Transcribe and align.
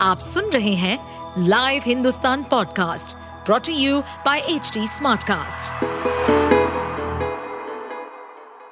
आप 0.00 0.18
सुन 0.18 0.44
रहे 0.44 0.74
हैं 0.74 0.98
live 1.48 1.82
Hindustan 1.86 2.42
podcast 2.42 3.16
brought to 3.46 3.72
you 3.72 4.00
by 4.00 4.38
H 4.38 4.72
Smartcast. 4.78 5.72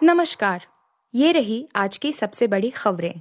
नमस्कार, 0.03 0.67
ये 1.15 1.33
रही 1.33 1.69
आज 1.77 1.99
की 1.99 2.13
सबसे 2.13 2.47
बड़ी 2.47 2.71
खबरें। 2.71 3.21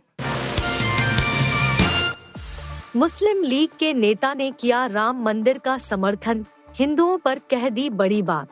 मुस्लिम 2.96 3.44
लीग 3.44 3.70
के 3.80 3.94
नेता 3.94 4.34
ने 4.34 4.52
किया 4.52 4.86
राम 4.86 5.24
मंदिर 5.24 5.58
का 5.58 5.78
समर्थन। 5.78 6.46
हिंदुओं 6.76 7.18
पर 7.18 7.40
कह 7.40 7.70
दी 7.70 7.90
बड़ी 7.90 8.22
बात। 8.22 8.50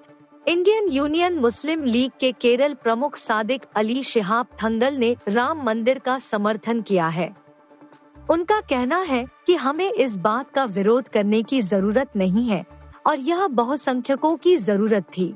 इंडियन 0.48 0.88
यूनियन 0.88 1.34
मुस्लिम 1.34 1.84
लीग 1.84 2.12
के 2.20 2.32
केरल 2.32 2.74
प्रमुख 2.74 3.16
सादिक 3.16 3.62
अली 3.76 4.04
शिहाब 4.04 4.48
थंगल 4.64 4.94
ने 4.94 5.16
राम 5.28 5.64
मंदिर 5.64 6.00
का 6.00 6.20
समर्थन 6.20 6.82
किया 6.82 7.08
है। 7.08 7.41
उनका 8.30 8.60
कहना 8.62 8.98
है 8.98 9.26
कि 9.46 9.56
हमें 9.56 9.92
इस 9.92 10.18
बात 10.18 10.52
का 10.52 10.64
विरोध 10.66 11.08
करने 11.08 11.42
की 11.44 11.62
ज़रूरत 11.62 12.16
नहीं 12.16 12.48
है 12.50 12.66
और 13.08 13.20
यह 13.20 13.48
बहुसंख्यकों 13.48 14.36
की 14.38 14.58
ज़रूरत 14.58 15.04
थी। 15.18 15.36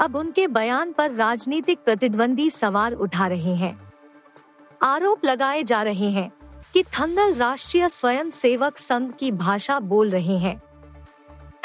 अब 0.00 0.16
उनके 0.16 0.46
बयान 0.46 0.92
पर 0.92 1.10
राजनीतिक 1.10 1.78
प्रतिद्वंदी 1.84 2.50
सवाल 2.50 2.94
उठा 2.94 3.26
रहे 3.26 3.54
हैं। 3.54 3.92
आरोप 4.82 5.24
लगाए 5.24 5.62
जा 5.62 5.82
रहे 5.82 6.10
हैं 6.10 6.30
कि 6.74 6.82
थंगल 6.82 7.34
राष्ट्रीय 7.34 7.88
स्वयं 7.88 8.30
सेवक 8.30 8.78
संघ 8.78 9.12
की 9.14 9.30
भाषा 9.32 9.80
बोल 9.80 10.10
रहे 10.10 10.38
हैं। 10.38 10.60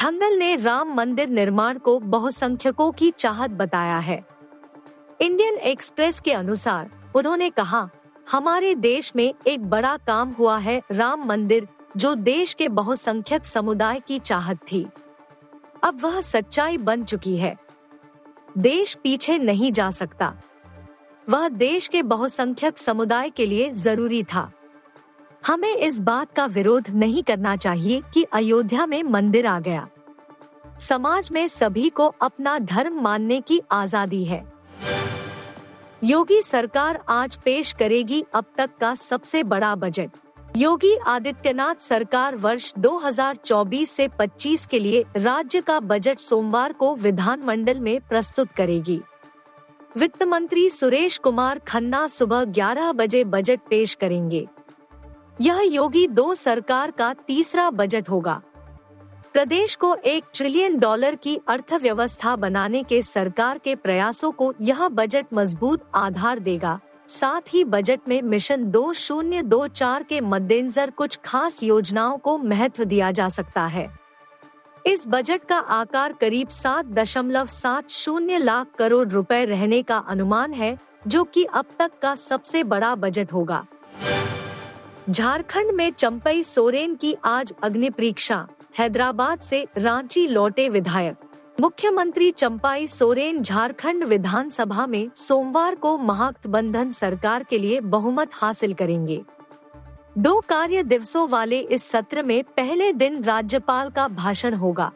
थंगल 0.04 0.38
ने 0.38 0.56
राम 0.56 0.94
मंदिर 0.94 1.30
निर्माण 1.30 1.78
को 1.78 2.00
बहुसंख्यकों 2.00 2.92
की 2.92 3.12
चाहत 3.12 3.52
बताया 3.52 3.98
है। 3.98 4.24
इंडियन 5.22 5.56
एक्सप्रेस 5.56 6.20
के 6.20 6.34
अनुसार 6.34 6.90
उन्होंने 7.16 7.50
कहा 7.50 7.90
हमारे 8.32 8.76
देश 8.76 9.16
में 9.16 9.34
एक 9.48 9.70
बड़ा 9.70 9.98
काम 9.98 10.32
हुआ 10.32 10.58
है 10.58 10.82
राम 10.92 11.26
मंदिर, 11.26 11.68
जो 11.98 12.16
देश 12.16 12.54
के 12.54 12.70
बहुसंख्यक 12.70 13.46
समुदाय 13.46 14.00
की 14.00 14.20
चाहत 14.20 14.58
थी। 14.72 14.88
अब 15.84 16.00
वह 16.02 16.22
सच्चाई 16.22 16.78
बन 16.78 17.04
चुकी 17.04 17.38
है। 17.38 17.56
देश 18.58 18.94
पीछे 18.94 19.38
नहीं 19.38 19.72
जा 19.72 19.92
सकता। 19.92 20.34
वह 21.30 21.48
देश 21.50 21.88
के 21.88 22.04
बहुसंख्यक 22.04 22.78
समुदाय 22.78 23.30
के 23.30 23.46
लिए 23.46 23.72
ज़रूरी 23.72 24.24
था। 24.24 24.52
हमें 25.48 25.76
इस 25.76 26.00
बात 26.00 26.34
का 26.34 26.46
विरोध 26.46 26.90
नहीं 26.90 27.24
करना 27.24 27.56
चाहिए 27.56 28.02
कि 28.14 28.24
अयोध्या 28.24 28.86
में 28.86 29.04
मंदिर 29.04 29.48
आ 29.48 29.60
गया। 29.60 29.88
समाज 30.80 31.30
में 31.32 31.48
सभी 31.48 31.90
को 31.90 32.08
अपना 32.22 32.60
धर्म 32.60 33.02
मानने 33.02 33.42
की 33.42 33.62
आज़ादी 33.72 34.24
है। 34.24 34.57
योगी 36.04 36.42
सरकार 36.42 37.04
आज 37.10 37.36
पेश 37.36 37.72
करेगी 37.72 38.26
अब 38.34 38.46
तक 38.58 38.70
का 38.82 38.96
सबसे 38.96 39.44
बड़ा 39.44 39.76
बजट। 39.76 40.10
योगी 40.58 40.98
आदित्यनाथ 40.98 41.76
सरकार 41.80 42.36
वर्ष 42.36 42.74
2024 42.80 43.92
से 43.92 44.08
25 44.08 44.66
के 44.66 44.80
लिए 44.80 45.06
राज्य 45.18 45.62
का 45.62 45.80
बजट 45.80 46.20
सोमवार 46.20 46.74
को 46.74 46.96
विधानमंडल 46.96 47.80
में 47.80 48.00
प्रस्तुत 48.02 48.52
करेगी। 48.52 49.02
वित्त 49.98 50.24
मंत्री 50.24 50.70
सुरेश 50.70 51.18
कुमार 51.18 51.60
खन्ना 51.60 52.08
सुबह 52.08 52.44
11 52.44 52.92
बजे 52.92 53.24
बजट 53.24 53.60
पेश 53.70 53.94
करेंगे। 53.94 54.48
यह 55.42 55.60
योगी 55.62 56.08
दो 56.08 56.34
सरकार 56.34 56.92
का 56.92 57.14
तीसरा 57.14 57.70
बजट 57.70 58.10
होगा। 58.10 58.42
प्रदेश 59.38 59.76
को 59.76 59.96
एक 59.96 60.24
ट्रिलियन 60.34 60.78
डॉलर 60.80 61.16
की 61.16 61.40
अर्थव्यवस्था 61.48 62.36
बनाने 62.36 62.84
के 62.84 63.02
सरकार 63.02 63.58
के 63.58 63.76
प्रयासों 63.76 64.32
को 64.32 64.54
यह 64.62 64.88
बजट 64.88 65.26
मज़बूत 65.34 65.84
आधार 65.96 66.40
देगा। 66.40 66.80
साथ 67.08 67.54
ही 67.54 67.64
बजट 67.64 68.00
में 68.10 68.22
मिशन 68.22 68.64
दो 68.66 68.94
शून्य 68.94 69.42
दो 69.42 69.68
चार 69.68 70.04
के 70.04 70.22
मद्देनजर 70.22 70.90
कुछ 70.90 71.20
खास 71.26 71.64
योजनाओं 71.64 72.18
को 72.18 72.38
महत्व 72.38 72.84
दिया 72.84 73.12
जा 73.12 73.30
सकता 73.30 73.66
है। 73.68 73.88
इस 74.86 75.04
बजट 75.08 75.46
का 75.46 75.58
आकार 75.58 76.14
करीब 76.14 76.48
सात 76.48 76.86
दशमलव 76.86 77.46
सात 77.46 77.90
शून्य 77.90 78.38
लाख 78.38 78.68
करोड़ 78.80 79.08
रुपए 79.08 79.46
रहने 79.46 79.82
का 79.84 79.98
अनुमान 79.98 80.54
है, 80.54 80.78
जो 81.08 81.24
कि 81.24 81.44
अब 81.44 81.66
तक 81.80 81.92
का 82.02 82.16
सबसे 82.16 82.64
बड़ा 82.64 82.96
बजट 82.96 83.34
होगा। 83.34 83.66
झारखंड 85.10 85.72
में 85.72 85.92
चंपई 85.92 86.44
सोरेन 86.44 86.96
की 86.96 87.16
आज 87.26 87.54
अग्नि 87.64 87.90
परीक्षा 87.90 88.48
हैदराबाद 88.80 89.40
से 89.40 89.68
रांची 89.78 90.28
लौटे 90.28 90.70
विधायक। 90.70 91.16
मुख्यमंत्री 91.62 92.32
चंपाई 92.32 92.88
सोरेन 92.88 93.42
झारखंड 93.42 94.04
विधानसभा 94.04 94.86
में 94.88 95.10
सोमवार 95.16 95.76
को 95.76 95.98
महागठबंधन 95.98 96.92
सरकार 96.92 97.44
के 97.44 97.58
लिए 97.58 97.80
बहुमत 97.80 98.30
हासिल 98.34 98.74
करेंगे। 98.74 99.22
दो 100.18 100.40
कार्य 100.40 100.84
दिवसों 100.84 101.30
वाले 101.30 101.60
इस 101.60 101.84
सत्र 101.84 102.24
में 102.24 102.44
पहले 102.44 102.94
दिन 102.94 103.24
राज्यपाल 103.24 103.90
का 103.90 104.08
भाषण 104.08 104.54
होगा। 104.54 104.92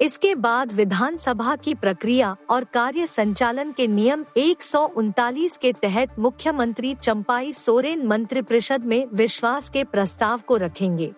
इसके 0.00 0.34
बाद 0.34 0.72
विधानसभा 0.72 1.56
की 1.56 1.74
प्रक्रिया 1.74 2.36
और 2.50 2.64
कार्य 2.64 3.06
संचालन 3.06 3.72
के 3.72 3.86
नियम 3.86 4.24
एक 4.36 4.62
सौ 4.62 4.84
उनतालीस 4.86 5.56
के 5.56 5.72
तहत 5.72 6.18
मुख्यमंत्री 6.18 6.94
चंपाई 6.94 7.52
सोरेन 7.52 8.06
मंत्रिपरिषद 8.06 8.84
में 8.84 9.06
विश्वास 9.14 9.68
के 9.68 9.84
प्रस्ताव 9.84 10.40
को 10.46 10.56
रखेंगे। 10.56 11.12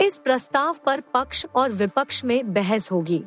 इस 0.00 0.18
प्रस्ताव 0.18 0.76
पर 0.86 1.00
पक्ष 1.00 1.46
और 1.54 1.72
विपक्ष 1.72 2.24
में 2.24 2.52
बहस 2.52 2.92
होगी। 2.92 3.24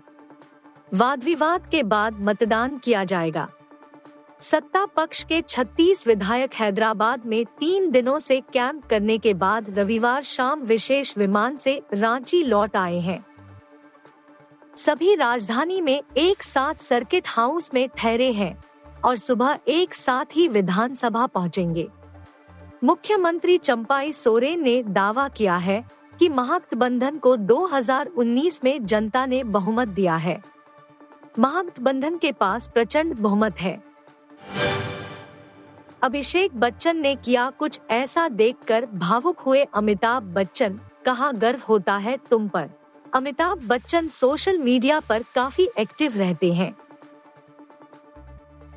वाद 0.94 1.24
विवाद 1.24 1.68
के 1.68 1.84
बाद 1.84 2.22
मतदान 2.22 2.78
किया 2.78 3.04
जाएगा। 3.04 3.50
सत्ता 4.42 4.86
पक्ष 4.86 5.24
के 5.24 5.42
36 5.42 6.08
विधायक 6.08 6.54
हैदराबाद 6.54 7.26
में 7.26 7.46
तीन 7.46 7.92
दिनों 7.92 8.20
से 8.20 8.42
कैंप 8.54 8.86
करने 8.86 9.18
के 9.18 9.34
बाद 9.34 9.80
रविवार 9.80 10.24
शाम 10.24 10.62
विशेष 10.62 11.18
विमान 11.18 11.56
से 11.56 11.82
रांची 11.94 12.44
लौट 12.44 12.78
आए 12.78 13.00
हैं। 13.00 13.26
सभी 14.76 15.16
राजधानी 15.16 15.82
में 15.82 16.04
एक 16.18 16.44
साथ 16.44 16.74
सर्किट 16.74 17.24
हाउस 17.28 17.74
में 17.74 17.90
ठहरे 17.98 18.32
हैं 18.32 18.64
और 19.06 19.18
सुबह 19.18 19.60
एक 19.68 19.94
साथ 19.94 20.26
ही 20.34 20.48
विधानसभा 20.48 21.28
पहुँचेंगे। 21.28 21.88
मुख्यमंत्री 22.84 23.58
चंपाई 23.58 24.12
सोरेन 24.12 24.64
ने 24.64 24.84
दावा 24.84 25.28
किया 25.28 25.58
है 25.58 25.98
कि 26.20 26.30
महागठबंधन 26.30 27.18
को 27.18 27.38
2019 27.38 28.64
में 28.64 28.86
जनता 28.86 29.26
ने 29.26 29.44
बहुमत 29.44 29.88
दिया 29.88 30.16
है। 30.16 30.42
महागठबंधन 31.40 32.18
के 32.18 32.32
पास 32.32 32.72
प्रचंड 32.74 33.16
बहुमत 33.16 33.60
है। 33.60 33.84
अभिषेक 36.04 36.56
बच्चन 36.56 36.98
ने 36.98 37.16
किया 37.16 37.50
कुछ 37.50 37.80
ऐसा 37.90 38.28
देखकर 38.30 38.86
भावुक 38.86 39.40
हुए 39.40 39.64
अमिताभ 39.64 40.24
बच्चन, 40.24 40.80
कहा 41.06 41.32
गर्व 41.32 41.60
होता 41.70 41.98
है 41.98 42.18
तुम 42.30 42.48
पर? 42.48 42.70
अमिताभ 43.14 43.68
बच्चन 43.68 44.08
सोशल 44.08 44.58
मीडिया 44.58 45.00
पर 45.00 45.24
काफ़ी 45.36 45.70
एक्टिव 45.80 46.18
रहते 46.18 46.54
हैं। 46.54 46.76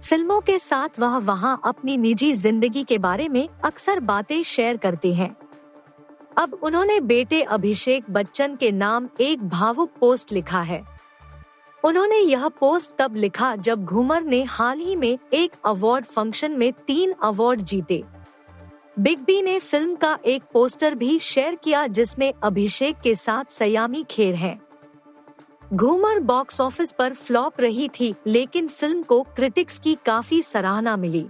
फ़िल्मों 0.02 0.40
के 0.40 0.58
साथ 0.58 0.88
वह 1.00 1.16
वहाँ 1.18 1.60
अपनी 1.64 1.96
निजी 1.96 2.32
ज़िंदगी 2.32 2.84
के 2.84 2.98
बारे 2.98 3.28
में 3.28 3.48
अक्सर 3.64 4.00
बातें 4.00 4.42
शेयर 4.42 4.76
करते 4.76 5.14
हैं। 5.14 5.36
अब 6.36 6.54
उन्होंने 6.62 7.00
बेटे 7.00 7.42
अभिषेक 7.42 8.04
बच्चन 8.10 8.56
के 8.56 8.70
नाम 8.72 9.08
एक 9.20 9.48
भावुक 9.48 9.91
पोस्ट 10.00 10.32
लिखा 10.32 10.60
है। 10.62 10.82
उन्होंने 11.84 12.18
यह 12.18 12.48
पोस्ट 12.48 12.91
तब 12.98 13.16
लिखा 13.16 13.54
जब 13.56 13.84
घूमर 13.84 14.22
ने 14.22 14.42
हाल 14.44 14.78
ही 14.78 14.96
में 14.96 15.19
एक 15.32 15.52
अवार्ड 15.64 16.04
फ़ंक्शन 16.04 16.50
में 16.50 16.72
तीन 16.86 17.14
अवार्ड 17.22 17.60
जीते। 17.60 18.02
बिग 18.98 19.19
बी 19.19 19.40
ने 19.42 19.58
फ़िल्म 19.58 19.94
का 19.94 20.19
एक 20.24 20.42
पोस्टर 20.52 20.94
भी 20.94 21.19
शेयर 21.19 21.54
किया 21.54 21.86
जिसमें 21.86 22.32
अभिषेक 22.42 23.00
के 23.00 23.14
साथ 23.14 23.52
सयामी 23.52 24.04
खेर 24.10 24.34
है। 24.34 24.58
घूमर 25.74 26.19
बॉक्स 26.20 26.60
ऑफ़िस 26.60 26.92
पर 26.92 27.14
फ्लॉप 27.14 27.60
रही 27.60 27.88
थी, 27.88 28.14
लेकिन 28.26 28.69
फ़िल्म 28.69 29.02
को 29.02 29.22
क्रिटिक्स 29.22 29.78
की 29.78 29.96
काफ़ी 30.06 30.42
सराहना 30.42 30.96
मिली। 30.96 31.26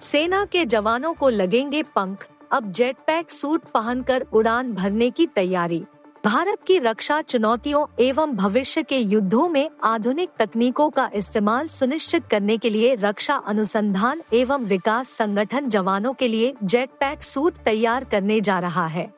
सेना 0.00 0.44
के 0.44 0.64
जवानों 0.64 1.14
को 1.14 1.28
लगेंगे 1.28 1.82
पंख। 1.82 2.26
अब 2.52 2.70
जेट 2.72 2.96
पैक 3.06 3.30
सूट 3.30 3.64
पहनकर 3.64 4.26
उड़ान 4.32 4.72
भरने 4.72 5.10
की 5.10 5.26
तैयारी। 5.26 5.84
भारत 6.24 6.58
की 6.66 6.78
रक्षा 6.78 7.20
चुनौतियों 7.22 7.84
एवं 8.00 8.34
भविष्य 8.36 8.82
के 8.82 8.98
युद्धों 8.98 9.48
में 9.48 9.70
आधुनिक 9.84 10.30
तकनीकों 10.38 10.88
का 10.90 11.10
इस्तेमाल 11.14 11.68
सुनिश्चित 11.68 12.26
करने 12.26 12.56
के 12.58 12.70
लिए 12.70 12.94
रक्षा 12.94 13.34
अनुसंधान 13.36 14.22
एवं 14.32 14.64
विकास 14.64 15.10
संगठन 15.10 15.68
जवानों 15.68 16.12
के 16.14 16.28
लिए 16.28 16.54
जेट 16.64 16.90
पैक 17.00 17.22
सूट 17.22 17.54
तैयार 17.54 18.04
करने 18.04 18.40
जा 18.40 18.58
रहा 18.58 18.86
है। 18.86 19.12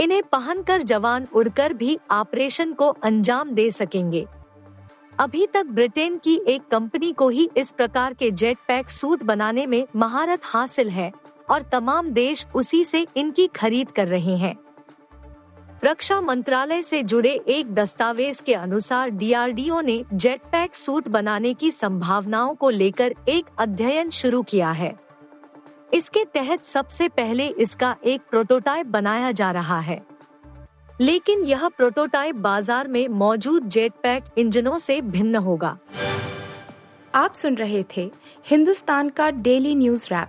इन्हें 0.00 0.22
पहनकर 0.22 0.82
जवान 0.82 1.26
उड़कर 1.34 1.72
भी 1.72 1.98
ऑपरेशन 2.10 2.72
को 2.72 2.88
अंजाम 2.88 3.50
दे 3.50 3.70
सकेंगे। 3.70 4.26
अभी 5.18 5.46
तक 5.46 5.66
ब्रिटेन 5.66 6.18
की 6.18 6.40
एक 6.48 6.68
कंपनी 6.70 7.12
को 7.12 7.28
ही 7.28 7.48
इस 7.56 7.70
प्रकार 7.70 8.14
के 8.14 8.30
जेट 8.30 8.58
पैक 8.68 8.90
सूट 8.90 9.22
बनाने 9.22 9.66
में 9.66 9.86
महारत 9.96 10.40
हासिल 10.44 10.90
है। 10.90 11.12
और 11.50 11.62
तमाम 11.62 12.10
देश 12.10 12.46
उसी 12.54 12.84
से 12.84 13.06
इनकी 13.16 13.46
खरीद 13.46 13.90
कर 13.90 14.08
रहे 14.08 14.36
हैं। 14.36 14.56
रक्षा 15.84 16.20
मंत्रालय 16.20 16.82
से 16.82 17.02
जुड़े 17.02 17.30
एक 17.48 17.74
दस्तावेज़ 17.74 18.42
के 18.42 18.54
अनुसार 18.54 19.10
डीआरडीओ 19.10 19.80
ने 19.80 20.04
जेट 20.12 20.40
पैक 20.52 20.74
सूट 20.74 21.08
बनाने 21.08 21.54
की 21.54 21.70
संभावनाओं 21.70 22.54
को 22.54 22.70
लेकर 22.70 23.14
एक 23.28 23.44
अध्ययन 23.58 24.10
शुरू 24.10 24.42
किया 24.42 24.70
है। 24.70 24.94
इसके 25.94 26.24
तहत 26.24 26.64
सबसे 26.64 27.08
पहले 27.08 27.46
इसका 27.46 27.96
एक 28.04 28.20
प्रोटोटाइप 28.30 28.86
बनाया 28.86 29.30
जा 29.32 29.50
रहा 29.50 29.80
है। 29.80 30.00
लेकिन 31.00 31.44
यह 31.44 31.68
प्रोटोटाइप 31.68 32.36
बाज़ार 32.36 32.88
में 32.88 33.08
मौजूद 33.08 33.68
जेट 33.68 33.92
पैक 34.02 34.24
इंजनों 34.38 34.78
से 34.78 35.00
भिन्न 35.00 35.36
होगा। 35.36 35.78
आप 37.14 37.34
सुन 37.34 37.54
रहे 37.54 37.84
थे 37.96 38.10
हिंदुस्तान 38.46 39.08
का 39.08 39.30
डेली 39.30 39.74
न्यूज़ 39.74 40.06
रैप। 40.06 40.28